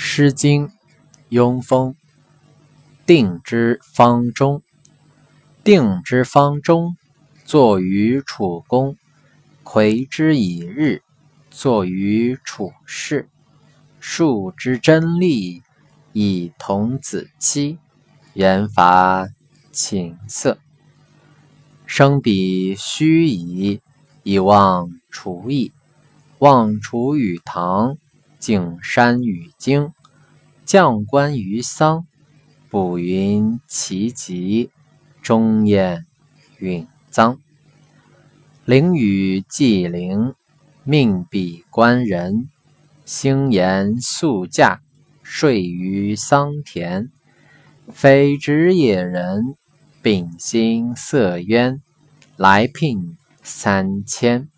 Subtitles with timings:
[0.00, 0.68] 诗经·
[1.28, 1.96] 雍风。
[3.04, 4.62] 定之方中，
[5.64, 6.96] 定之方中，
[7.44, 8.96] 作于楚宫。
[9.64, 11.02] 魁之以日，
[11.50, 13.28] 作于楚室。
[13.98, 15.64] 数之真利，
[16.12, 17.78] 以童子期。
[18.34, 19.28] 言伐
[19.72, 20.58] 寝色。
[21.86, 23.80] 生彼虚矣，
[24.22, 25.72] 以望楚矣。
[26.38, 27.98] 望楚与唐，
[28.38, 29.92] 景山与荆。
[30.64, 32.06] 将官于桑，
[32.68, 34.70] 卜云其吉，
[35.22, 36.04] 终焉
[36.58, 37.38] 允臧。
[38.66, 40.34] 灵与祭灵，
[40.84, 42.50] 命比官人。
[43.06, 44.82] 星言宿驾，
[45.22, 47.10] 睡于桑田。
[47.90, 49.56] 非之野人，
[50.02, 51.80] 秉心色渊，
[52.36, 54.50] 来聘三千。